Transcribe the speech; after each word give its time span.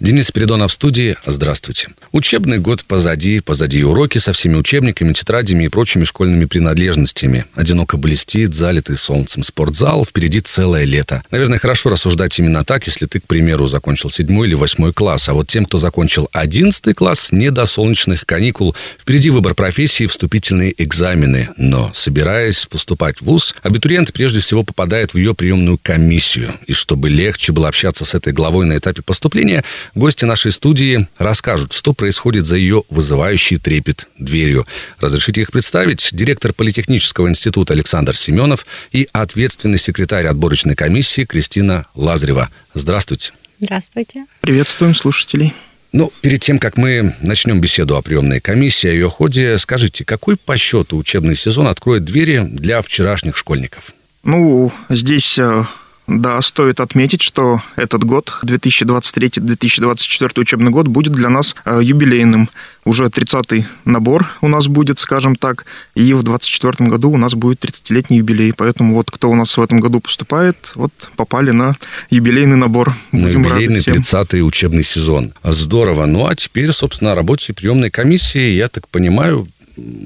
Денис 0.00 0.28
Спиридонов 0.28 0.70
в 0.70 0.74
студии. 0.74 1.16
Здравствуйте. 1.26 1.88
Учебный 2.12 2.58
год 2.58 2.84
позади, 2.84 3.40
позади 3.40 3.82
уроки 3.82 4.18
со 4.18 4.32
всеми 4.32 4.54
учебниками, 4.54 5.12
тетрадями 5.12 5.64
и 5.64 5.68
прочими 5.68 6.04
школьными 6.04 6.44
принадлежностями. 6.44 7.46
Одиноко 7.56 7.96
блестит, 7.96 8.54
залитый 8.54 8.96
солнцем 8.96 9.42
спортзал, 9.42 10.04
впереди 10.04 10.38
целое 10.38 10.84
лето. 10.84 11.24
Наверное, 11.32 11.58
хорошо 11.58 11.90
рассуждать 11.90 12.38
именно 12.38 12.64
так, 12.64 12.86
если 12.86 13.06
ты, 13.06 13.18
к 13.18 13.26
примеру, 13.26 13.66
закончил 13.66 14.08
седьмой 14.08 14.46
или 14.46 14.54
восьмой 14.54 14.92
класс. 14.92 15.28
А 15.30 15.34
вот 15.34 15.48
тем, 15.48 15.64
кто 15.64 15.78
закончил 15.78 16.28
одиннадцатый 16.30 16.94
класс, 16.94 17.32
не 17.32 17.50
до 17.50 17.64
солнечных 17.64 18.24
каникул. 18.24 18.76
Впереди 19.00 19.30
выбор 19.30 19.56
профессии, 19.56 20.06
вступительные 20.06 20.80
экзамены. 20.80 21.48
Но, 21.56 21.90
собираясь 21.92 22.66
поступать 22.66 23.20
в 23.20 23.24
ВУЗ, 23.24 23.56
абитуриент 23.64 24.12
прежде 24.12 24.38
всего 24.38 24.62
попадает 24.62 25.14
в 25.14 25.18
ее 25.18 25.34
приемную 25.34 25.76
комиссию. 25.76 26.54
И 26.68 26.72
чтобы 26.72 27.08
легче 27.08 27.50
было 27.50 27.66
общаться 27.66 28.04
с 28.04 28.14
этой 28.14 28.32
главой 28.32 28.64
на 28.64 28.76
этапе 28.76 29.02
поступления, 29.02 29.64
Гости 29.94 30.24
нашей 30.24 30.52
студии 30.52 31.08
расскажут, 31.18 31.72
что 31.72 31.92
происходит 31.92 32.46
за 32.46 32.56
ее 32.56 32.84
вызывающий 32.90 33.58
трепет 33.58 34.08
дверью. 34.18 34.66
Разрешите 34.98 35.40
их 35.40 35.50
представить? 35.50 36.10
Директор 36.12 36.52
Политехнического 36.52 37.28
института 37.28 37.74
Александр 37.74 38.16
Семенов 38.16 38.66
и 38.92 39.08
ответственный 39.12 39.78
секретарь 39.78 40.26
отборочной 40.26 40.74
комиссии 40.74 41.24
Кристина 41.24 41.86
Лазарева. 41.94 42.48
Здравствуйте. 42.74 43.32
Здравствуйте. 43.60 44.26
Приветствуем 44.40 44.94
слушателей. 44.94 45.52
Ну, 45.92 46.12
перед 46.20 46.40
тем, 46.40 46.58
как 46.58 46.76
мы 46.76 47.16
начнем 47.22 47.60
беседу 47.60 47.96
о 47.96 48.02
приемной 48.02 48.40
комиссии, 48.40 48.88
о 48.88 48.92
ее 48.92 49.08
ходе, 49.08 49.56
скажите, 49.58 50.04
какой 50.04 50.36
по 50.36 50.56
счету 50.58 50.98
учебный 50.98 51.34
сезон 51.34 51.66
откроет 51.66 52.04
двери 52.04 52.46
для 52.46 52.82
вчерашних 52.82 53.36
школьников? 53.36 53.92
Ну, 54.22 54.70
здесь 54.90 55.38
э, 55.38 55.64
да, 56.08 56.40
стоит 56.40 56.80
отметить, 56.80 57.20
что 57.20 57.60
этот 57.76 58.02
год, 58.02 58.38
2023-2024 58.42 60.40
учебный 60.40 60.70
год, 60.70 60.88
будет 60.88 61.12
для 61.12 61.28
нас 61.28 61.54
э, 61.66 61.80
юбилейным. 61.82 62.48
Уже 62.86 63.04
30-й 63.04 63.66
набор 63.84 64.26
у 64.40 64.48
нас 64.48 64.68
будет, 64.68 64.98
скажем 64.98 65.36
так, 65.36 65.66
и 65.94 66.14
в 66.14 66.22
2024 66.22 66.88
году 66.88 67.10
у 67.10 67.18
нас 67.18 67.34
будет 67.34 67.62
30-летний 67.62 68.18
юбилей. 68.18 68.54
Поэтому 68.54 68.94
вот 68.94 69.10
кто 69.10 69.30
у 69.30 69.34
нас 69.34 69.54
в 69.58 69.60
этом 69.60 69.80
году 69.80 70.00
поступает, 70.00 70.72
вот 70.74 70.92
попали 71.16 71.50
на 71.50 71.76
юбилейный 72.08 72.56
набор. 72.56 72.94
Будем 73.12 73.42
на 73.42 73.48
юбилейный 73.48 73.80
30-й 73.80 74.40
учебный 74.40 74.84
сезон. 74.84 75.34
Здорово. 75.44 76.06
Ну 76.06 76.26
а 76.26 76.34
теперь, 76.34 76.72
собственно, 76.72 77.12
о 77.12 77.14
работе 77.14 77.52
приемной 77.52 77.90
комиссии, 77.90 78.52
я 78.52 78.68
так 78.68 78.88
понимаю, 78.88 79.46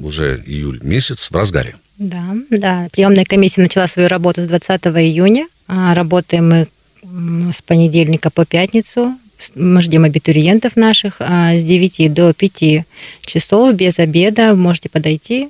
уже 0.02 0.42
июль 0.44 0.80
месяц 0.82 1.30
в 1.30 1.36
разгаре. 1.36 1.76
Да, 1.98 2.34
да. 2.50 2.88
Приемная 2.90 3.24
комиссия 3.24 3.60
начала 3.60 3.86
свою 3.86 4.08
работу 4.08 4.42
с 4.42 4.48
20 4.48 4.86
июня. 4.86 5.46
А, 5.66 5.94
работаем 5.94 6.48
мы 6.48 7.52
с 7.52 7.62
понедельника 7.62 8.30
по 8.30 8.44
пятницу. 8.44 9.14
Мы 9.54 9.82
ждем 9.82 10.04
абитуриентов 10.04 10.76
наших 10.76 11.16
а, 11.18 11.56
с 11.56 11.64
9 11.64 12.12
до 12.12 12.32
5 12.32 12.86
часов 13.24 13.74
без 13.74 13.98
обеда. 13.98 14.54
Можете 14.54 14.88
подойти, 14.88 15.48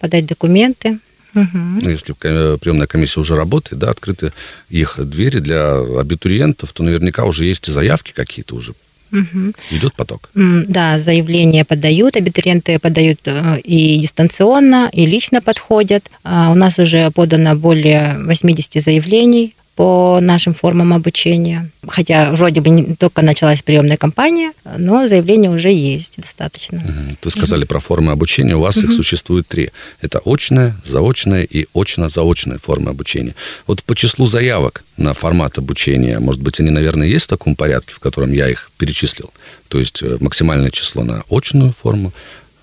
подать 0.00 0.26
документы. 0.26 0.98
Угу. 1.34 1.88
Если 1.88 2.12
приемная 2.12 2.86
комиссия 2.86 3.20
уже 3.20 3.36
работает, 3.36 3.78
да, 3.78 3.90
открыты 3.90 4.32
их 4.68 4.96
двери 4.98 5.38
для 5.38 5.78
абитуриентов, 5.78 6.72
то 6.72 6.82
наверняка 6.82 7.24
уже 7.24 7.46
есть 7.46 7.66
заявки 7.66 8.12
какие-то 8.12 8.54
уже 8.54 8.74
Угу. 9.12 9.52
Идет 9.70 9.94
поток. 9.94 10.30
Да, 10.34 10.98
заявления 10.98 11.64
подают, 11.64 12.16
абитуриенты 12.16 12.78
подают 12.78 13.20
э, 13.26 13.60
и 13.60 13.98
дистанционно, 13.98 14.88
и 14.92 15.04
лично 15.06 15.42
подходят. 15.42 16.10
А 16.24 16.50
у 16.50 16.54
нас 16.54 16.78
уже 16.78 17.10
подано 17.10 17.54
более 17.54 18.16
80 18.18 18.82
заявлений 18.82 19.54
по 19.74 20.18
нашим 20.20 20.54
формам 20.54 20.92
обучения. 20.92 21.70
Хотя 21.88 22.30
вроде 22.32 22.60
бы 22.60 22.68
не 22.68 22.94
только 22.94 23.22
началась 23.22 23.62
приемная 23.62 23.96
кампания, 23.96 24.52
но 24.78 25.08
заявления 25.08 25.50
уже 25.50 25.72
есть 25.72 26.18
достаточно. 26.18 26.78
Угу. 26.78 27.16
Вы 27.22 27.30
сказали 27.30 27.64
про 27.64 27.80
формы 27.80 28.12
обучения. 28.12 28.54
У 28.54 28.60
вас 28.60 28.76
угу. 28.76 28.86
их 28.86 28.92
существует 28.92 29.48
три. 29.48 29.70
Это 30.00 30.20
очная, 30.24 30.76
заочная 30.84 31.42
и 31.44 31.66
очно-заочная 31.74 32.58
формы 32.58 32.90
обучения. 32.90 33.34
Вот 33.66 33.82
по 33.82 33.94
числу 33.94 34.26
заявок 34.26 34.84
на 34.96 35.14
формат 35.14 35.58
обучения, 35.58 36.18
может 36.18 36.42
быть, 36.42 36.60
они, 36.60 36.70
наверное, 36.70 37.08
есть 37.08 37.24
в 37.24 37.28
таком 37.28 37.56
порядке, 37.56 37.94
в 37.94 37.98
котором 37.98 38.32
я 38.32 38.48
их 38.48 38.70
перечислил? 38.76 39.32
То 39.68 39.78
есть 39.78 40.02
э, 40.02 40.18
максимальное 40.20 40.70
число 40.70 41.02
на 41.02 41.24
очную 41.30 41.72
форму, 41.72 42.12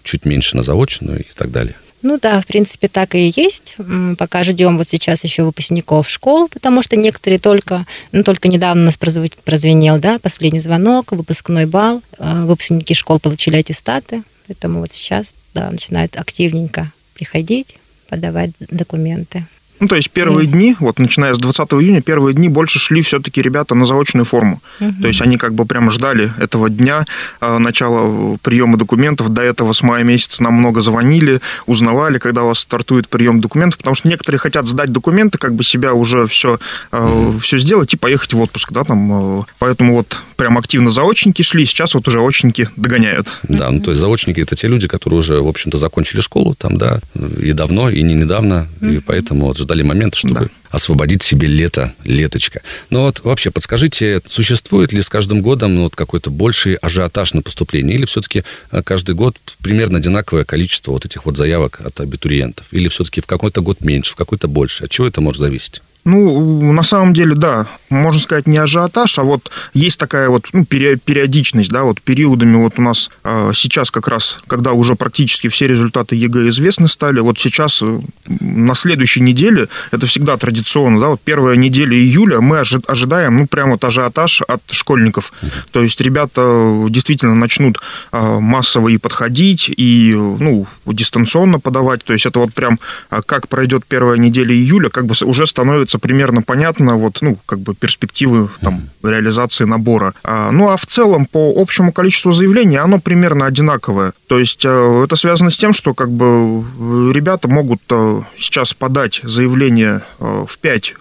чуть 0.03 0.25
меньше 0.25 0.55
на 0.55 0.63
заочную 0.63 1.21
и 1.21 1.33
так 1.35 1.51
далее. 1.51 1.75
Ну 2.01 2.17
да, 2.17 2.39
в 2.39 2.45
принципе, 2.45 2.87
так 2.87 3.15
и 3.15 3.33
есть. 3.35 3.75
Пока 4.17 4.43
ждем 4.43 4.77
вот 4.77 4.87
сейчас 4.87 5.23
еще 5.23 5.43
выпускников 5.43 6.09
школ, 6.09 6.47
потому 6.47 6.81
что 6.81 6.95
некоторые 6.95 7.39
только, 7.39 7.85
ну, 8.11 8.23
только 8.23 8.47
недавно 8.47 8.83
у 8.83 8.85
нас 8.85 8.97
прозвенел, 8.97 9.99
да, 9.99 10.17
последний 10.19 10.61
звонок, 10.61 11.11
выпускной 11.11 11.65
бал. 11.65 12.01
А, 12.17 12.45
выпускники 12.45 12.93
школ 12.93 13.19
получили 13.19 13.57
аттестаты, 13.57 14.23
поэтому 14.47 14.79
вот 14.79 14.91
сейчас, 14.93 15.33
да, 15.53 15.69
начинают 15.69 16.15
активненько 16.15 16.91
приходить, 17.15 17.75
подавать 18.07 18.51
документы. 18.59 19.45
Ну, 19.79 19.87
то 19.87 19.95
есть 19.95 20.09
первые 20.11 20.47
mm. 20.47 20.51
дни, 20.51 20.75
вот 20.79 20.99
начиная 20.99 21.33
с 21.33 21.37
20 21.37 21.73
июня, 21.73 22.01
первые 22.01 22.33
дни 22.33 22.49
больше 22.49 22.79
шли 22.79 23.01
все-таки 23.01 23.41
ребята 23.41 23.75
на 23.75 23.85
заочную 23.85 24.25
форму. 24.25 24.61
Mm-hmm. 24.79 25.01
То 25.01 25.07
есть 25.07 25.21
они 25.21 25.37
как 25.37 25.53
бы 25.53 25.65
прямо 25.65 25.91
ждали 25.91 26.31
этого 26.39 26.69
дня, 26.69 27.05
э, 27.39 27.57
начала 27.57 28.37
приема 28.41 28.77
документов. 28.77 29.29
До 29.29 29.41
этого 29.41 29.73
с 29.73 29.81
мая 29.81 30.03
месяца 30.03 30.43
нам 30.43 30.55
много 30.55 30.81
звонили, 30.81 31.39
узнавали, 31.65 32.17
когда 32.17 32.43
у 32.43 32.47
вас 32.47 32.59
стартует 32.59 33.07
прием 33.07 33.39
документов, 33.39 33.77
потому 33.77 33.95
что 33.95 34.09
некоторые 34.09 34.39
хотят 34.39 34.67
сдать 34.67 34.91
документы, 34.91 35.37
как 35.37 35.55
бы 35.55 35.63
себя 35.63 35.93
уже 35.93 36.27
все, 36.27 36.59
mm-hmm. 36.91 37.39
все 37.39 37.59
сделать 37.59 37.93
и 37.93 37.97
поехать 37.97 38.33
в 38.33 38.41
отпуск, 38.41 38.71
да, 38.73 38.83
там. 38.83 39.41
Э, 39.41 39.43
поэтому 39.59 39.95
вот 39.95 40.19
прям 40.35 40.57
активно 40.57 40.91
заочники 40.91 41.41
шли, 41.41 41.65
сейчас 41.65 41.93
вот 41.95 42.07
уже 42.07 42.19
очники 42.19 42.69
догоняют. 42.75 43.33
Да, 43.43 43.69
ну 43.71 43.79
то 43.79 43.91
есть 43.91 44.01
заочники 44.01 44.41
это 44.41 44.55
те 44.55 44.67
люди, 44.67 44.87
которые 44.87 45.19
уже, 45.19 45.41
в 45.41 45.47
общем-то, 45.47 45.77
закончили 45.77 46.21
школу 46.21 46.55
там, 46.55 46.77
да, 46.77 46.99
и 47.41 47.51
давно, 47.53 47.89
и 47.89 48.01
не 48.03 48.13
недавно, 48.13 48.67
mm-hmm. 48.81 48.97
и 48.97 48.99
поэтому 48.99 49.47
вот 49.47 49.57
ждали 49.69 49.83
момент, 49.83 50.15
чтобы 50.15 50.39
да. 50.39 50.47
освободить 50.71 51.21
себе 51.21 51.47
лето, 51.47 51.93
леточко. 52.03 52.61
Но 52.89 53.03
вот 53.03 53.21
вообще 53.23 53.51
подскажите, 53.51 54.19
существует 54.25 54.91
ли 54.91 55.01
с 55.01 55.09
каждым 55.09 55.41
годом 55.41 55.75
ну, 55.75 55.83
вот 55.83 55.95
какой-то 55.95 56.31
больший 56.31 56.73
ажиотаж 56.75 57.35
на 57.35 57.43
поступление? 57.43 57.95
Или 57.95 58.05
все-таки 58.05 58.43
э, 58.71 58.81
каждый 58.81 59.13
год 59.13 59.37
примерно 59.61 59.99
одинаковое 59.99 60.43
количество 60.43 60.91
вот 60.91 61.05
этих 61.05 61.25
вот 61.25 61.37
заявок 61.37 61.81
от 61.85 61.99
абитуриентов? 61.99 62.65
Или 62.71 62.87
все-таки 62.87 63.21
в 63.21 63.27
какой-то 63.27 63.61
год 63.61 63.81
меньше, 63.81 64.13
в 64.13 64.15
какой-то 64.15 64.47
больше? 64.47 64.85
От 64.85 64.89
чего 64.89 65.05
это 65.05 65.21
может 65.21 65.39
зависеть? 65.39 65.83
Ну, 66.05 66.71
на 66.73 66.83
самом 66.83 67.13
деле, 67.13 67.35
да, 67.35 67.67
можно 67.89 68.21
сказать, 68.21 68.47
не 68.47 68.57
ажиотаж, 68.57 69.19
а 69.19 69.23
вот 69.23 69.51
есть 69.73 69.99
такая 69.99 70.29
вот 70.29 70.47
ну, 70.53 70.65
периодичность, 70.65 71.69
да, 71.71 71.83
вот 71.83 72.01
периодами 72.01 72.55
вот 72.55 72.73
у 72.77 72.81
нас 72.81 73.09
э, 73.23 73.51
сейчас 73.53 73.91
как 73.91 74.07
раз, 74.07 74.39
когда 74.47 74.71
уже 74.71 74.95
практически 74.95 75.49
все 75.49 75.67
результаты 75.67 76.15
ЕГЭ 76.15 76.49
известны 76.49 76.87
стали, 76.87 77.19
вот 77.19 77.37
сейчас 77.37 77.79
э, 77.81 77.99
на 78.25 78.75
следующей 78.75 79.21
неделе, 79.21 79.67
это 79.91 80.07
всегда 80.07 80.37
традиционно, 80.37 80.99
да, 81.01 81.07
вот 81.09 81.21
первая 81.21 81.57
неделя 81.57 81.95
июля 81.95 82.39
мы 82.39 82.59
ожидаем, 82.59 83.37
ну, 83.37 83.47
прям 83.47 83.71
вот 83.71 83.83
ажиотаж 83.83 84.41
от 84.43 84.61
школьников. 84.71 85.33
То 85.71 85.83
есть 85.83 85.99
ребята 85.99 86.85
действительно 86.89 87.35
начнут 87.35 87.79
э, 88.11 88.39
массово 88.39 88.87
и 88.89 88.97
подходить, 88.97 89.69
и, 89.75 90.13
ну, 90.15 90.65
дистанционно 90.85 91.59
подавать, 91.59 92.03
то 92.03 92.13
есть 92.13 92.25
это 92.25 92.39
вот 92.39 92.53
прям 92.53 92.79
как 93.25 93.47
пройдет 93.47 93.83
первая 93.87 94.17
неделя 94.17 94.53
июля, 94.53 94.89
как 94.89 95.05
бы 95.05 95.13
уже 95.23 95.45
становится 95.45 95.88
становится 95.89 95.99
примерно 95.99 96.41
понятно, 96.41 96.97
вот, 96.97 97.21
ну, 97.21 97.37
как 97.45 97.59
бы 97.59 97.73
перспективы 97.73 98.49
там, 98.61 98.89
реализации 99.03 99.65
набора. 99.65 100.13
А, 100.23 100.51
ну, 100.51 100.69
а 100.69 100.77
в 100.77 100.85
целом, 100.85 101.25
по 101.25 101.53
общему 101.55 101.91
количеству 101.91 102.33
заявлений, 102.33 102.77
оно 102.77 102.99
примерно 102.99 103.45
одинаковое. 103.45 104.13
То 104.27 104.39
есть 104.39 104.65
э, 104.65 105.03
это 105.03 105.15
связано 105.15 105.49
с 105.49 105.57
тем, 105.57 105.73
что 105.73 105.93
как 105.93 106.09
бы 106.09 106.25
э, 106.25 107.11
ребята 107.13 107.47
могут 107.47 107.81
э, 107.89 108.21
сейчас 108.37 108.73
подать 108.73 109.21
заявление 109.23 110.01
в 110.19 110.57
5 110.61 110.93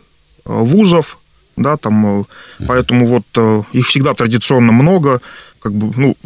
вузов, 0.44 1.18
да, 1.56 1.76
там, 1.76 2.26
поэтому 2.66 3.06
вот 3.06 3.66
их 3.72 3.86
всегда 3.86 4.14
традиционно 4.14 4.72
много, 4.72 5.20
как 5.60 5.72
бы, 5.72 5.92
ну, 5.96 6.16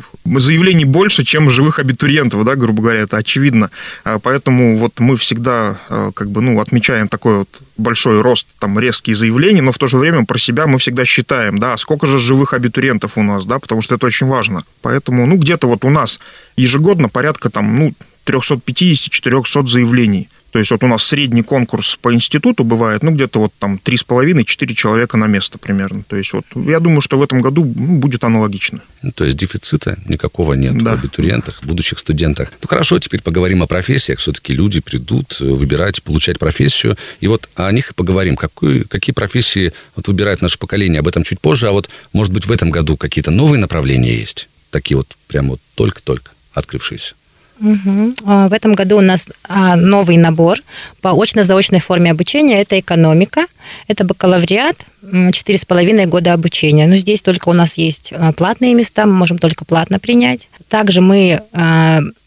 заявлений 0.41 0.85
больше, 0.85 1.25
чем 1.25 1.51
живых 1.51 1.79
абитуриентов, 1.79 2.45
да, 2.45 2.55
грубо 2.57 2.83
говоря, 2.83 3.01
это 3.01 3.17
очевидно. 3.17 3.71
А, 4.05 4.19
поэтому 4.19 4.77
вот 4.77 5.01
мы 5.01 5.17
всегда, 5.17 5.79
а, 5.89 6.13
как 6.13 6.31
бы, 6.31 6.41
ну, 6.41 6.61
отмечаем 6.61 7.09
такой 7.09 7.39
вот 7.39 7.63
большой 7.77 8.21
рост, 8.21 8.47
там, 8.59 8.79
резкие 8.79 9.17
заявления, 9.17 9.63
но 9.63 9.73
в 9.73 9.79
то 9.79 9.89
же 9.89 9.97
время 9.97 10.25
про 10.25 10.39
себя 10.39 10.67
мы 10.67 10.79
всегда 10.79 11.05
считаем, 11.05 11.59
да, 11.59 11.77
сколько 11.77 12.07
же 12.07 12.19
живых 12.19 12.55
абитуриентов 12.55 13.19
у 13.19 13.23
нас, 13.23 13.47
да, 13.47 13.59
потому 13.59 13.83
что 13.83 13.95
это 13.95 14.07
очень 14.07 14.27
важно. 14.27 14.63
Поэтому, 14.83 15.27
ну, 15.27 15.37
где-то 15.37 15.67
вот 15.67 15.85
у 15.85 15.91
нас 15.91 16.21
ежегодно 16.57 17.09
порядка, 17.09 17.51
там, 17.51 17.79
ну, 17.79 17.93
350-400 18.25 19.67
заявлений. 19.69 20.29
То 20.53 20.59
есть 20.59 20.71
вот 20.71 20.85
у 20.85 20.87
нас 20.87 21.03
средний 21.03 21.43
конкурс 21.43 21.97
по 22.01 22.13
институту 22.13 22.63
бывает, 22.63 23.03
ну, 23.03 23.11
где-то 23.11 23.41
вот 23.41 23.55
там 23.59 23.81
3,5-4 23.83 24.75
человека 24.75 25.17
на 25.17 25.27
место 25.27 25.59
примерно. 25.59 26.03
То 26.07 26.17
есть 26.17 26.35
вот 26.35 26.45
я 26.55 26.79
думаю, 26.79 27.01
что 27.01 27.19
в 27.19 27.23
этом 27.23 27.41
году 27.41 27.65
ну, 27.65 27.99
будет 27.99 28.23
аналогично. 28.23 28.83
Ну, 29.01 29.13
то 29.13 29.25
есть 29.25 29.37
дефицита 29.37 29.99
никакого 30.07 30.53
нет 30.53 30.77
да. 30.77 30.91
в 30.91 30.99
абитуриентах, 30.99 31.65
будущих 31.65 31.99
студентах. 31.99 32.53
Ну, 32.61 32.69
хорошо, 32.69 32.99
теперь 32.99 33.23
поговорим 33.23 33.63
о 33.63 33.67
профессиях. 33.67 34.19
Все-таки 34.19 34.53
люди 34.53 34.81
придут 34.81 35.39
э, 35.41 35.45
выбирать, 35.45 36.03
получать 36.03 36.39
профессию. 36.39 36.99
И 37.21 37.29
вот 37.29 37.49
о 37.55 37.73
них 37.73 37.93
и 37.93 37.95
поговорим. 37.95 38.37
Какой, 38.37 38.85
какие 38.85 39.15
профессии 39.15 39.73
вот 39.97 40.07
выбирает 40.07 40.43
наше 40.43 40.59
поколение? 40.59 41.01
Об 41.01 41.09
этом 41.09 41.23
чуть 41.23 41.41
позже. 41.41 41.69
А 41.69 41.73
вот, 41.73 41.89
может 42.13 42.31
быть, 42.31 42.45
в 42.45 42.53
этом 42.53 42.71
году 42.71 42.99
какие-то 42.99 43.31
новые 43.31 43.59
направления 43.59 44.19
есть? 44.19 44.51
Такие 44.71 44.99
вот 44.99 45.17
прямо 45.29 45.51
вот 45.51 45.61
только-только 45.77 46.33
открывшиеся. 46.53 47.15
Угу. 47.63 48.49
В 48.49 48.53
этом 48.53 48.75
году 48.75 48.99
у 48.99 49.01
нас 49.01 49.29
а, 49.45 49.77
новый 49.77 50.17
набор 50.17 50.59
по 51.01 51.09
очно-заочной 51.11 51.81
форме 51.81 52.11
обучения. 52.11 52.61
Это 52.61 52.79
экономика, 52.79 53.47
это 53.89 54.05
бакалавриат, 54.05 54.87
четыре 55.33 55.59
с 55.59 55.65
половиной 55.65 56.07
года 56.07 56.33
обучения. 56.33 56.87
Но 56.87 56.97
здесь 56.97 57.23
только 57.23 57.49
у 57.49 57.53
нас 57.53 57.79
есть 57.79 58.13
а, 58.13 58.33
платные 58.33 58.75
места, 58.75 59.07
мы 59.07 59.13
можем 59.13 59.39
только 59.39 59.65
платно 59.65 59.99
принять. 59.99 60.49
Также 60.69 61.01
мы 61.01 61.43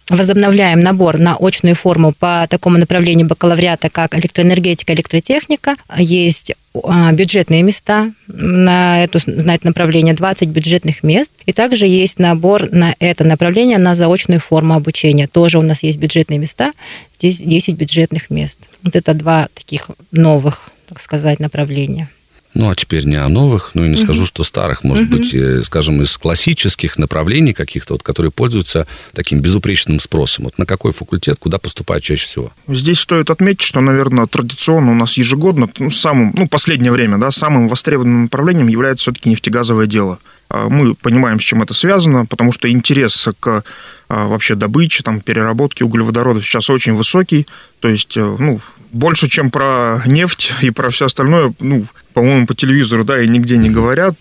возобновляем 0.10 0.82
набор 0.82 1.18
на 1.18 1.36
очную 1.36 1.76
форму 1.76 2.14
по 2.18 2.46
такому 2.50 2.78
направлению 2.78 3.28
бакалавриата, 3.28 3.90
как 3.90 4.16
электроэнергетика, 4.16 4.94
электротехника. 4.94 5.76
Есть 5.98 6.54
а, 6.84 7.12
бюджетные 7.12 7.64
места 7.64 8.12
на, 8.28 9.04
эту, 9.04 9.20
на 9.26 9.56
это 9.56 9.66
направление, 9.66 10.14
20 10.14 10.50
бюджетных 10.50 11.02
мест. 11.02 11.32
И 11.46 11.54
также 11.54 11.88
есть 11.88 12.20
набор 12.20 12.70
на 12.72 12.96
это 13.00 13.24
направление 13.24 13.80
на 13.80 13.96
заочную 13.96 14.40
форму 14.40 14.76
обучения. 14.76 15.28
Тоже 15.28 15.58
у 15.58 15.64
нас 15.64 15.82
есть 15.82 15.98
бюджетные 15.98 16.38
места, 16.38 16.74
здесь 17.18 17.40
10 17.40 17.76
бюджетных 17.76 18.30
мест. 18.30 18.60
Вот 18.84 18.96
это 18.96 19.14
два 19.16 19.48
таких 19.56 19.90
новых, 20.12 20.70
так 20.88 21.02
сказать, 21.02 21.40
направления. 21.40 22.10
Ну, 22.56 22.70
а 22.70 22.74
теперь 22.74 23.06
не 23.06 23.18
о 23.18 23.28
новых, 23.28 23.72
ну 23.74 23.84
и 23.84 23.90
не 23.90 23.96
угу. 23.96 24.04
скажу, 24.04 24.26
что 24.26 24.46
старых, 24.46 24.86
может 24.86 25.10
угу. 25.10 25.18
быть, 25.18 25.34
э, 25.36 25.62
скажем, 25.64 26.02
из 26.02 26.18
классических 26.18 26.98
направлений 26.98 27.54
каких-то, 27.54 27.96
вот, 27.96 28.04
которые 28.04 28.32
пользуются 28.32 28.88
таким 29.14 29.42
безупречным 29.42 30.00
спросом. 30.00 30.46
Вот 30.46 30.58
на 30.58 30.66
какой 30.66 30.94
факультет, 30.94 31.36
куда 31.38 31.60
поступают 31.60 32.06
чаще 32.06 32.26
всего? 32.26 32.54
Здесь 32.70 33.00
стоит 33.00 33.30
отметить, 33.30 33.62
что, 33.62 33.82
наверное, 33.82 34.26
традиционно 34.26 34.94
у 34.94 34.96
нас 34.96 35.18
ежегодно, 35.18 35.68
ну, 35.80 35.92
самым, 35.92 36.34
ну, 36.34 36.48
последнее 36.48 36.94
время, 36.94 37.18
да, 37.18 37.30
самым 37.30 37.68
востребованным 37.68 38.24
направлением 38.24 38.70
является 38.70 39.04
все-таки 39.04 39.30
нефтегазовое 39.30 39.86
дело. 39.86 40.20
А 40.50 40.70
мы 40.70 40.96
понимаем, 40.96 41.42
с 41.42 41.44
чем 41.44 41.62
это 41.62 41.74
связано, 41.74 42.26
потому 42.26 42.54
что 42.54 42.72
интерес 42.72 43.28
к 43.42 43.64
вообще 44.10 44.56
добыче, 44.56 45.04
там, 45.04 45.22
переработке 45.22 45.84
углеводородов 45.84 46.46
сейчас 46.46 46.70
очень 46.70 46.94
высокий. 46.94 47.48
То 47.80 47.88
есть, 47.88 48.18
э, 48.18 48.36
ну, 48.40 48.62
больше, 48.92 49.28
чем 49.28 49.52
про 49.52 50.02
нефть 50.06 50.54
и 50.62 50.70
про 50.70 50.90
все 50.90 51.06
остальное, 51.06 51.54
ну, 51.60 51.86
по-моему, 52.14 52.48
по 52.48 52.56
телевизору, 52.56 53.04
да, 53.04 53.22
и 53.22 53.28
нигде 53.28 53.58
не 53.58 53.70
говорят. 53.70 54.16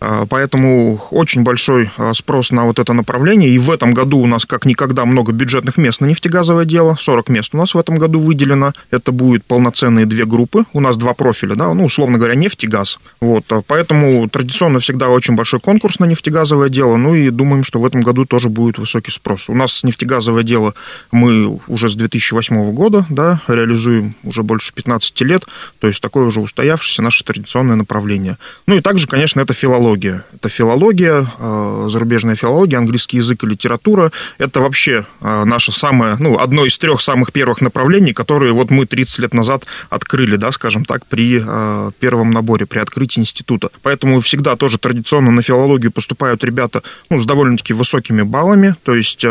А, 0.00 0.24
поэтому 0.26 0.98
очень 1.10 1.42
большой 1.42 1.90
а, 1.98 2.14
спрос 2.14 2.50
на 2.52 2.64
вот 2.64 2.78
это 2.78 2.94
направление. 2.94 3.50
И 3.50 3.58
в 3.58 3.70
этом 3.70 3.92
году 3.92 4.18
у 4.18 4.26
нас 4.26 4.46
как 4.46 4.64
никогда 4.64 5.04
много 5.04 5.32
бюджетных 5.32 5.76
мест 5.76 6.00
на 6.00 6.06
нефтегазовое 6.06 6.64
дело. 6.64 6.96
40 6.98 7.28
мест 7.28 7.54
у 7.54 7.58
нас 7.58 7.74
в 7.74 7.78
этом 7.78 7.98
году 7.98 8.18
выделено. 8.18 8.72
Это 8.90 9.12
будут 9.12 9.44
полноценные 9.44 10.06
две 10.06 10.24
группы. 10.24 10.64
У 10.72 10.80
нас 10.80 10.96
два 10.96 11.12
профиля, 11.12 11.54
да, 11.54 11.72
ну, 11.74 11.84
условно 11.84 12.16
говоря, 12.16 12.34
нефть 12.34 12.64
и 12.64 12.66
газ. 12.66 12.98
Вот, 13.20 13.44
а, 13.50 13.62
поэтому 13.66 14.26
традиционно 14.28 14.78
всегда 14.78 15.10
очень 15.10 15.36
большой 15.36 15.60
конкурс 15.60 15.98
на 15.98 16.06
нефтегазовое 16.06 16.70
дело. 16.70 16.96
Ну 16.96 17.14
и 17.14 17.28
думаем, 17.28 17.62
что 17.62 17.78
в 17.78 17.84
этом 17.84 18.00
году 18.00 18.24
тоже 18.24 18.48
будет 18.48 18.78
высокий 18.78 19.10
спрос. 19.10 19.50
У 19.50 19.54
нас 19.54 19.84
нефтегазовое 19.84 20.44
дело 20.44 20.74
мы 21.12 21.60
уже 21.66 21.90
с 21.90 21.94
2008 21.94 22.72
года, 22.72 23.04
да, 23.10 23.42
реализуем 23.48 24.14
уже 24.24 24.42
больше 24.42 24.72
15 24.72 25.20
лет. 25.22 25.44
То 25.78 25.88
есть 25.88 26.00
такое 26.00 26.26
уже 26.26 26.40
устоявшееся 26.40 27.02
наше 27.02 27.22
традиционное 27.22 27.76
направление. 27.76 28.38
Ну 28.66 28.76
и 28.76 28.80
также, 28.80 29.06
конечно, 29.06 29.40
это 29.40 29.52
филология 29.52 29.89
филология. 29.90 30.24
Это 30.34 30.48
филология, 30.48 31.26
э, 31.38 31.88
зарубежная 31.90 32.36
филология, 32.36 32.78
английский 32.78 33.18
язык 33.18 33.44
и 33.44 33.46
литература. 33.46 34.10
Это 34.38 34.60
вообще 34.60 35.04
э, 35.20 35.44
наше 35.44 35.72
самое, 35.72 36.16
ну, 36.20 36.38
одно 36.38 36.64
из 36.64 36.78
трех 36.78 37.00
самых 37.00 37.32
первых 37.32 37.60
направлений, 37.60 38.12
которые 38.12 38.52
вот 38.52 38.70
мы 38.70 38.86
30 38.86 39.18
лет 39.18 39.34
назад 39.34 39.66
открыли, 39.90 40.36
да, 40.36 40.52
скажем 40.52 40.84
так, 40.84 41.06
при 41.06 41.42
э, 41.44 41.90
первом 41.98 42.30
наборе, 42.30 42.66
при 42.66 42.78
открытии 42.78 43.20
института. 43.20 43.68
Поэтому 43.82 44.20
всегда 44.20 44.56
тоже 44.56 44.78
традиционно 44.78 45.30
на 45.30 45.42
филологию 45.42 45.92
поступают 45.92 46.44
ребята 46.44 46.82
ну, 47.10 47.20
с 47.20 47.26
довольно-таки 47.26 47.74
высокими 47.74 48.22
баллами. 48.22 48.74
То 48.84 48.94
есть 48.94 49.26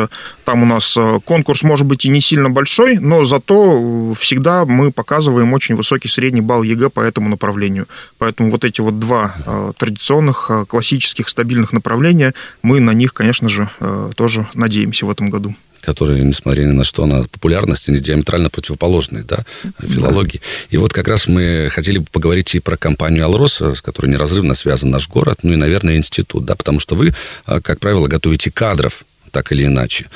там 0.46 0.64
у 0.64 0.66
нас 0.66 0.98
конкурс 1.26 1.64
может 1.64 1.88
быть 1.88 2.06
и 2.06 2.10
не 2.10 2.22
сильно 2.22 2.50
большой, 2.50 2.98
но 3.00 3.26
зато 3.26 4.14
всегда 4.14 4.66
мы 4.66 4.92
показываем 4.92 5.54
очень 5.54 5.76
высокий 5.76 6.10
средний 6.10 6.42
балл 6.42 6.64
ЕГЭ 6.64 6.90
по 6.90 7.02
этому 7.02 7.30
направлению. 7.30 7.88
Поэтому 8.18 8.52
вот 8.52 8.66
эти 8.66 8.82
вот 8.82 9.00
два 9.00 9.34
традиционных 9.78 10.49
Э, 10.50 10.66
классических 10.66 11.30
стабильных 11.30 11.74
направления, 11.74 12.34
мы 12.64 12.80
на 12.80 12.92
них, 12.92 13.14
конечно 13.14 13.50
же, 13.50 13.70
э, 13.80 14.12
тоже 14.16 14.48
надеемся 14.54 15.06
в 15.06 15.12
этом 15.12 15.30
году 15.30 15.56
которые, 15.82 16.24
несмотря 16.24 16.66
ни 16.66 16.72
на 16.74 16.84
что, 16.84 17.06
на 17.06 17.24
популярность, 17.24 17.88
они 17.88 18.00
диаметрально 18.00 18.50
противоположные, 18.50 19.24
да, 19.24 19.46
филологии. 19.80 20.40
Да. 20.40 20.68
И 20.72 20.78
вот 20.78 20.92
как 20.94 21.08
раз 21.08 21.28
мы 21.28 21.70
хотели 21.72 22.00
бы 22.00 22.06
поговорить 22.12 22.54
и 22.54 22.60
про 22.60 22.76
компанию 22.76 23.24
«Алроса», 23.24 23.62
с 23.62 23.82
которой 23.82 24.08
неразрывно 24.08 24.54
связан 24.56 24.92
наш 24.92 25.08
город, 25.08 25.40
ну 25.42 25.54
и, 25.54 25.56
наверное, 25.56 25.96
институт, 25.96 26.46
да, 26.46 26.56
потому 26.56 26.80
что 26.82 26.96
вы, 26.96 27.16
э, 27.48 27.62
как 27.62 27.80
правило, 27.80 28.08
готовите 28.08 28.52
кадров, 28.52 29.06
так 29.32 29.52
или 29.54 29.66
иначе. 29.66 30.08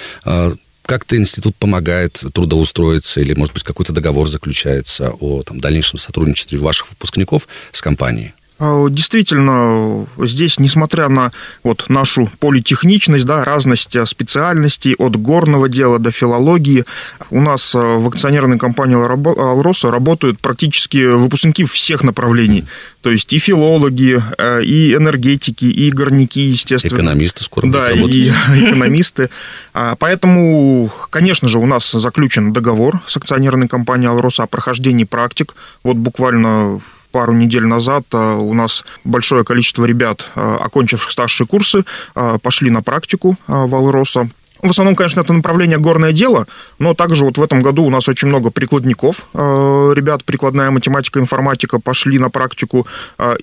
Как-то 0.86 1.16
институт 1.16 1.56
помогает 1.56 2.22
трудоустроиться 2.34 3.22
или, 3.22 3.34
может 3.34 3.54
быть, 3.54 3.64
какой-то 3.64 3.94
договор 3.94 4.28
заключается 4.28 5.12
о 5.12 5.42
там, 5.44 5.62
дальнейшем 5.62 5.98
сотрудничестве 5.98 6.60
ваших 6.60 6.90
выпускников 6.90 7.48
с 7.72 7.82
компанией? 7.82 8.34
А, 8.64 8.88
действительно, 8.88 10.08
здесь, 10.18 10.58
несмотря 10.58 11.10
на 11.10 11.34
вот 11.64 11.90
нашу 11.90 12.30
политехничность, 12.40 13.26
да, 13.26 13.44
разность 13.44 13.94
э, 13.94 14.06
специальностей 14.06 14.96
от 14.98 15.18
горного 15.18 15.68
дела 15.68 16.00
до 16.00 16.12
филологии, 16.12 16.86
у 17.30 17.42
нас 17.42 17.76
э, 17.76 17.78
в 17.78 18.08
акционерной 18.08 18.58
компании 18.58 18.96
«Алроса» 18.96 19.92
работают 19.92 20.40
практически 20.40 21.14
выпускники 21.14 21.66
всех 21.66 22.04
направлений. 22.04 22.64
То 23.02 23.12
есть 23.12 23.34
и 23.34 23.38
филологи, 23.38 24.24
э, 24.38 24.64
и 24.64 24.94
энергетики, 24.94 25.66
и 25.66 25.92
горняки, 25.92 26.40
естественно. 26.40 26.96
Экономисты 26.96 27.44
скоро 27.44 27.68
Да, 27.68 27.92
и 27.92 28.30
экономисты. 28.30 29.30
А, 29.74 29.98
поэтому, 29.98 30.90
конечно 31.10 31.50
же, 31.50 31.60
у 31.60 31.66
нас 31.66 31.92
заключен 31.92 32.54
договор 32.54 33.02
с 33.08 33.18
акционерной 33.18 33.68
компанией 33.68 34.08
«Алроса» 34.08 34.44
о 34.44 34.48
прохождении 34.48 35.04
практик. 35.04 35.54
Вот 35.84 35.98
буквально 35.98 36.80
пару 37.14 37.32
недель 37.32 37.66
назад 37.66 38.04
а, 38.12 38.38
у 38.38 38.54
нас 38.54 38.84
большое 39.06 39.46
количество 39.46 39.86
ребят, 39.86 40.28
а, 40.36 40.58
окончивших 40.58 41.12
старшие 41.12 41.48
курсы, 41.48 41.86
а, 42.16 42.40
пошли 42.40 42.70
на 42.70 42.82
практику 42.82 43.38
в 43.48 43.76
Алроса. 43.76 44.28
В 44.62 44.70
основном, 44.70 44.96
конечно, 44.96 45.20
это 45.20 45.34
направление 45.34 45.78
горное 45.78 46.14
дело, 46.14 46.48
но 46.80 46.94
также 46.94 47.26
вот 47.26 47.38
в 47.38 47.44
этом 47.44 47.62
году 47.62 47.84
у 47.84 47.90
нас 47.90 48.08
очень 48.08 48.30
много 48.30 48.50
прикладников. 48.50 49.26
Ребят, 49.34 50.24
прикладная 50.24 50.72
математика, 50.72 51.20
информатика 51.20 51.80
пошли 51.80 52.18
на 52.18 52.30
практику 52.30 52.88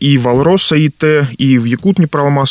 и 0.00 0.16
в 0.16 0.26
Алроса 0.26 0.76
ИТ, 0.76 1.04
и 1.36 1.58
в 1.58 1.66
Якут 1.66 2.00
и 2.00 2.06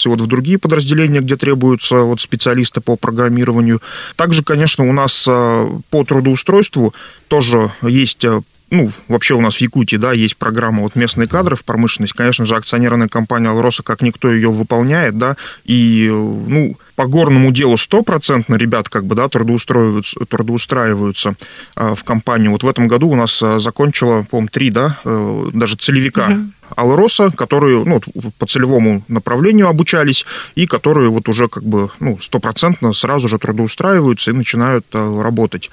вот 0.09 0.21
в 0.21 0.27
другие 0.27 0.59
подразделения, 0.59 1.21
где 1.21 1.35
требуются 1.35 1.95
вот 2.01 2.21
специалисты 2.21 2.79
по 2.79 2.95
программированию. 2.95 3.81
Также, 4.15 4.43
конечно, 4.43 4.88
у 4.88 4.93
нас 4.93 5.23
по 5.25 6.03
трудоустройству 6.07 6.93
тоже 7.27 7.71
есть 7.81 8.23
ну, 8.71 8.91
вообще 9.07 9.35
у 9.35 9.41
нас 9.41 9.55
в 9.55 9.61
Якутии, 9.61 9.95
да, 9.95 10.13
есть 10.13 10.38
программа 10.38 10.83
вот 10.83 10.95
местные 10.95 11.27
кадры 11.27 11.55
в 11.55 11.63
промышленность. 11.63 12.13
Конечно 12.13 12.45
же, 12.45 12.55
акционерная 12.55 13.07
компания 13.07 13.49
«Алроса» 13.49 13.83
как 13.83 14.01
никто 14.01 14.31
ее 14.31 14.49
выполняет, 14.49 15.17
да, 15.17 15.35
и, 15.65 16.07
ну, 16.09 16.75
по 16.95 17.05
горному 17.05 17.51
делу 17.53 17.77
стопроцентно 17.77 18.55
ребят 18.55 18.89
как 18.89 19.05
бы, 19.05 19.15
да, 19.15 19.29
трудоустраиваются, 19.29 20.19
трудоустраиваются 20.25 21.35
в 21.75 22.03
компанию. 22.03 22.51
Вот 22.51 22.63
в 22.63 22.67
этом 22.67 22.89
году 22.89 23.07
у 23.07 23.15
нас 23.15 23.41
э, 23.41 23.59
закончила, 23.61 24.25
по-моему, 24.29 24.49
три, 24.51 24.69
да, 24.69 24.99
э, 25.05 25.49
даже 25.53 25.77
целевика 25.77 26.27
угу. 26.27 26.41
Алроса, 26.75 27.31
которые 27.31 27.85
ну, 27.85 28.01
по 28.38 28.45
целевому 28.45 29.01
направлению 29.07 29.69
обучались 29.69 30.25
и 30.55 30.67
которые 30.67 31.09
вот 31.09 31.29
уже 31.29 31.47
как 31.47 31.63
бы 31.63 31.89
ну, 32.01 32.19
стопроцентно 32.21 32.91
сразу 32.91 33.29
же 33.29 33.39
трудоустраиваются 33.39 34.31
и 34.31 34.33
начинают 34.33 34.85
работать. 34.93 35.69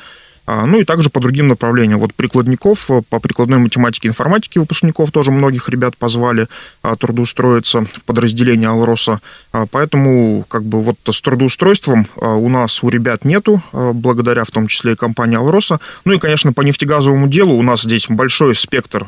А, 0.47 0.65
ну 0.65 0.81
и 0.81 0.85
также 0.85 1.11
по 1.11 1.21
другим 1.21 1.49
направлениям. 1.49 1.99
Вот 1.99 2.15
прикладников, 2.15 2.89
э, 2.91 3.03
по 3.09 3.19
прикладной 3.19 3.59
математике 3.59 4.09
и 4.09 4.11
информатике 4.11 4.61
выпускников 4.61 5.11
тоже 5.11 5.31
многих 5.33 5.69
ребят 5.69 5.97
позвали 5.97 6.47
а, 6.83 6.97
трудоустроиться 6.97 7.83
в 7.83 8.05
подразделение 8.05 8.69
Алроса. 8.69 9.21
А, 9.53 9.67
поэтому 9.67 10.45
как 10.49 10.63
бы 10.63 10.83
вот 10.83 10.97
с 11.11 11.21
трудоустройством 11.21 12.07
у 12.17 12.49
нас 12.49 12.83
у 12.83 12.89
ребят 12.89 13.25
нету, 13.25 13.63
благодаря 13.73 14.45
в 14.45 14.51
том 14.51 14.69
числе 14.69 14.93
и 14.93 14.97
компании 14.97 15.37
Алроса. 15.37 15.81
Ну 16.05 16.13
и, 16.13 16.19
конечно, 16.19 16.53
по 16.53 16.63
нефтегазовому 16.63 17.29
делу 17.29 17.55
у 17.55 17.63
нас 17.63 17.83
здесь 17.83 18.07
большой 18.09 18.55
спектр 18.55 19.07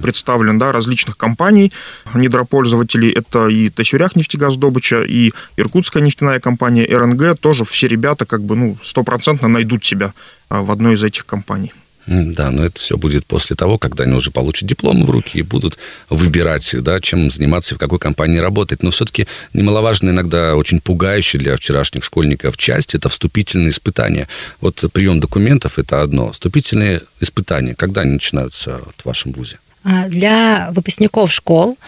представлен 0.00 0.58
да, 0.58 0.72
различных 0.72 1.16
компаний, 1.16 1.72
недропользователей. 2.14 3.10
Это 3.10 3.48
и 3.48 3.68
Тасюрях 3.70 4.16
нефтегаздобыча, 4.16 5.02
и 5.02 5.32
Иркутская 5.56 6.02
нефтяная 6.02 6.40
компания, 6.40 6.86
РНГ. 6.86 7.38
Тоже 7.38 7.64
все 7.64 7.88
ребята 7.88 8.24
как 8.24 8.42
бы 8.42 8.56
ну, 8.56 8.78
стопроцентно 8.82 9.48
найдут 9.48 9.84
себя 9.84 10.12
в 10.48 10.70
одной 10.70 10.94
из 10.94 11.02
этих 11.02 11.26
компаний. 11.26 11.72
Да, 12.08 12.50
но 12.50 12.64
это 12.64 12.80
все 12.80 12.96
будет 12.96 13.26
после 13.26 13.54
того, 13.54 13.76
когда 13.76 14.04
они 14.04 14.14
уже 14.14 14.30
получат 14.30 14.66
дипломы 14.66 15.04
в 15.04 15.10
руки 15.10 15.38
и 15.38 15.42
будут 15.42 15.76
выбирать, 16.08 16.74
да, 16.80 17.00
чем 17.00 17.30
заниматься 17.30 17.74
в 17.74 17.78
какой 17.78 17.98
компании 17.98 18.38
работать. 18.38 18.82
Но 18.82 18.90
все-таки 18.90 19.26
немаловажно, 19.52 20.08
иногда 20.08 20.56
очень 20.56 20.80
пугающая 20.80 21.38
для 21.38 21.54
вчерашних 21.56 22.04
школьников 22.04 22.56
часть– 22.56 22.94
это 22.94 23.10
вступительные 23.10 23.70
испытания. 23.70 24.26
Вот 24.62 24.82
прием 24.90 25.20
документов– 25.20 25.74
это 25.78 26.00
одно. 26.00 26.32
Вступительные 26.32 27.02
испытания, 27.20 27.74
когда 27.74 28.00
они 28.00 28.12
начинаются 28.12 28.80
в 28.96 29.04
вашем 29.04 29.32
ВУЗе? 29.32 29.58
А, 29.84 30.08
для 30.08 30.70
выпускников 30.72 31.32
школ 31.32 31.78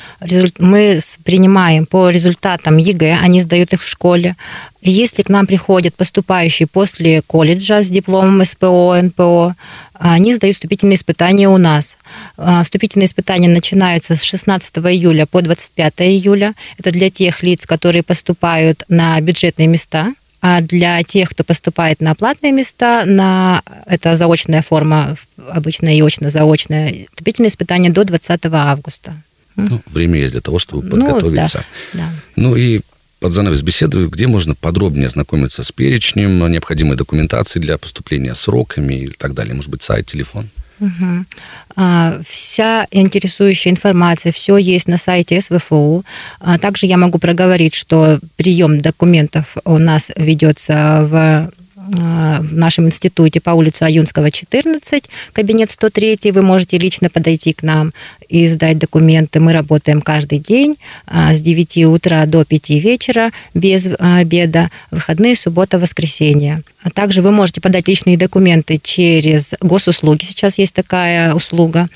мы 0.59 1.01
принимаем 1.25 1.87
по 1.87 2.09
результатам 2.09 2.77
ЕГЭ, 2.77 3.19
они 3.21 3.41
сдают 3.41 3.73
их 3.73 3.83
в 3.83 3.89
школе. 3.89 4.37
Если 4.83 5.23
к 5.23 5.29
нам 5.29 5.47
приходят 5.47 5.95
поступающие 5.95 6.67
после 6.67 7.21
колледжа 7.23 7.83
с 7.83 7.91
дипломом 7.91 8.45
СПО, 8.45 8.97
НПО, 9.03 9.55
они 9.95 10.35
сдают 10.35 10.57
вступительные 10.57 10.95
испытания 10.95 11.49
у 11.49 11.59
нас. 11.59 11.99
А, 12.39 12.65
вступительные 12.65 13.07
испытания 13.07 13.49
начинаются 13.49 14.17
с 14.17 14.23
16 14.23 14.79
июля 14.79 15.27
по 15.27 15.43
25 15.43 16.01
июля. 16.03 16.55
Это 16.79 16.93
для 16.93 17.11
тех 17.11 17.43
лиц, 17.43 17.67
которые 17.67 18.03
поступают 18.03 18.85
на 18.89 19.21
бюджетные 19.21 19.69
места 19.69 20.15
а 20.43 20.61
для 20.61 21.03
тех, 21.03 21.31
кто 21.31 21.45
поступает 21.45 22.01
на 22.01 22.15
платные 22.15 22.53
места, 22.53 23.05
на 23.05 23.63
это 23.87 24.17
заочная 24.17 24.63
форма, 24.63 25.17
обычно 25.51 25.95
и 25.95 26.01
очно-заочная, 26.03 27.07
вступительное 27.11 27.51
испытание 27.51 27.93
до 27.93 28.05
20 28.05 28.41
августа. 28.47 29.15
Ну, 29.57 29.81
время 29.87 30.21
есть 30.21 30.33
для 30.33 30.41
того, 30.41 30.59
чтобы 30.59 30.89
подготовиться. 30.89 31.65
Ну, 31.93 31.99
да, 31.99 32.05
да. 32.07 32.15
ну 32.37 32.57
и 32.57 32.81
под 33.19 33.33
занавес 33.33 33.63
беседы, 33.63 34.07
где 34.07 34.27
можно 34.27 34.55
подробнее 34.55 35.09
ознакомиться 35.09 35.63
с 35.63 35.71
перечнем 35.73 36.51
необходимой 36.51 36.97
документации 36.97 37.59
для 37.59 37.77
поступления, 37.77 38.35
сроками 38.35 38.95
и 38.95 39.09
так 39.09 39.35
далее? 39.35 39.55
Может 39.55 39.71
быть, 39.71 39.83
сайт, 39.83 40.07
телефон? 40.07 40.49
Угу. 40.81 42.25
Вся 42.27 42.87
интересующая 42.91 43.73
информация, 43.73 44.33
все 44.33 44.57
есть 44.57 44.89
на 44.89 44.97
сайте 44.97 45.41
СВФУ. 45.41 46.05
А 46.41 46.59
также 46.59 46.87
я 46.87 46.97
могу 46.97 47.19
проговорить, 47.19 47.75
что 47.75 48.19
прием 48.37 48.81
документов 48.81 49.57
у 49.65 49.79
нас 49.79 50.11
ведется 50.17 51.07
в 51.09 51.15
а, 51.15 51.51
в 51.99 52.55
нашем 52.55 52.87
институте 52.87 53.41
по 53.41 53.51
улице 53.51 53.83
Аюнского, 53.83 54.31
14, 54.31 55.05
кабинет 55.33 55.71
103. 55.71 56.19
Вы 56.33 56.43
можете 56.43 56.79
лично 56.79 57.11
подойти 57.11 57.53
к 57.53 57.63
нам 57.63 57.93
и 58.29 58.47
сдать 58.47 58.79
документы. 58.79 59.41
Мы 59.41 59.53
работаем 59.53 60.01
каждый 60.01 60.39
день 60.39 60.77
а, 61.07 61.35
с 61.35 61.41
9 61.41 61.87
утра 61.87 62.25
до 62.27 62.45
5 62.45 62.71
вечера 62.71 63.31
без 63.55 63.89
а, 63.99 64.19
обеда, 64.19 64.71
выходные, 64.91 65.35
суббота, 65.37 65.79
воскресенье. 65.79 66.63
А 66.83 66.91
также 66.91 67.23
вы 67.23 67.33
можете 67.33 67.61
подать 67.61 67.89
личные 67.89 68.17
документы 68.17 68.79
через 68.83 69.55
госуслуги, 69.61 70.25
сейчас 70.25 70.59
есть 70.59 70.75
такая 70.75 71.35
услуга, 71.35 71.89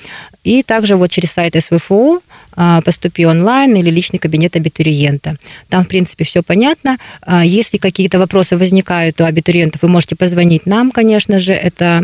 и 0.43 0.61
также 0.61 0.95
вот 0.95 1.09
через 1.09 1.31
сайт 1.31 1.55
СВФУ 1.61 2.21
поступи 2.55 3.25
онлайн 3.25 3.75
или 3.75 3.89
личный 3.89 4.19
кабинет 4.19 4.55
абитуриента. 4.55 5.37
Там, 5.69 5.83
в 5.83 5.87
принципе, 5.87 6.23
все 6.23 6.41
понятно. 6.41 6.97
Если 7.43 7.77
какие-то 7.77 8.19
вопросы 8.19 8.57
возникают 8.57 9.21
у 9.21 9.25
абитуриентов, 9.25 9.81
вы 9.81 9.89
можете 9.89 10.15
позвонить 10.15 10.65
нам, 10.65 10.91
конечно 10.91 11.39
же, 11.39 11.53
это 11.53 12.03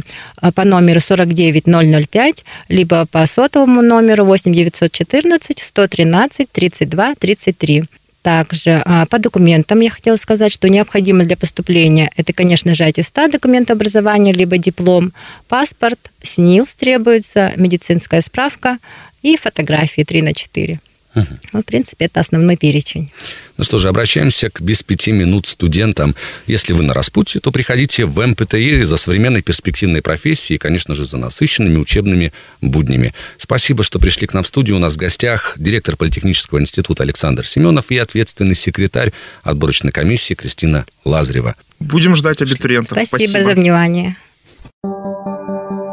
по 0.56 0.64
номеру 0.64 1.00
49005, 1.00 2.46
либо 2.70 3.06
по 3.06 3.26
сотовому 3.26 3.82
номеру 3.82 4.12
номеру 4.12 4.26
8 4.26 4.54
914 4.54 5.60
113 5.60 6.52
32 6.52 7.16
33. 7.16 7.84
Также 8.22 8.82
а, 8.86 9.06
по 9.08 9.18
документам 9.18 9.80
я 9.80 9.90
хотела 9.90 10.16
сказать, 10.16 10.52
что 10.52 10.70
необходимо 10.70 11.24
для 11.24 11.36
поступления 11.36 12.12
это, 12.18 12.34
конечно 12.34 12.76
же, 12.76 12.84
аттестат, 12.84 13.32
документ 13.32 13.72
образования, 13.72 14.32
либо 14.32 14.58
диплом, 14.58 15.12
паспорт, 15.48 16.00
СНИЛС 16.24 16.76
требуется, 16.76 17.52
медицинская 17.56 18.22
справка 18.22 18.78
и 19.22 19.38
фотографии 19.38 20.04
3 20.04 20.22
на 20.22 20.34
4. 20.34 20.80
Угу. 21.14 21.26
Ну, 21.54 21.62
в 21.62 21.66
принципе, 21.66 22.06
это 22.06 22.22
основной 22.22 22.56
перечень. 22.56 23.12
Ну 23.58 23.64
что 23.66 23.78
же, 23.78 23.90
обращаемся 23.90 24.50
к 24.50 24.62
без 24.62 24.82
пяти 24.82 25.12
минут 25.12 25.46
студентам. 25.46 26.16
Если 26.48 26.72
вы 26.72 26.84
на 26.84 26.94
распутье, 26.94 27.42
то 27.42 27.52
приходите 27.52 28.06
в 28.06 28.26
МПТИ 28.26 28.84
за 28.84 28.96
современной 28.96 29.42
перспективной 29.42 30.02
профессией 30.02 30.56
и, 30.56 30.58
конечно 30.58 30.96
же, 30.96 31.06
за 31.06 31.18
насыщенными 31.18 31.78
учебными 31.78 32.32
буднями. 32.62 33.14
Спасибо, 33.38 33.84
что 33.84 34.00
пришли 34.00 34.26
к 34.26 34.34
нам 34.34 34.44
в 34.44 34.48
студию. 34.48 34.78
У 34.78 34.80
нас 34.80 34.94
в 34.94 34.98
гостях 34.98 35.56
директор 35.58 35.98
Политехнического 35.98 36.60
института 36.60 37.04
Александр 37.04 37.46
Семенов 37.46 37.92
и 37.92 37.98
ответственный 37.98 38.56
секретарь 38.56 39.12
отборочной 39.44 39.92
комиссии 39.92 40.34
Кристина 40.34 40.86
Лазарева. 41.04 41.56
Будем 41.80 42.16
ждать 42.16 42.42
абитуриентов. 42.42 42.98
Спасибо, 42.98 43.30
Спасибо. 43.30 43.44
за 43.44 43.60
внимание. 43.60 44.16